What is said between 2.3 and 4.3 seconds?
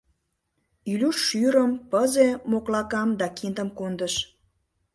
моклакам да киндым кондыш.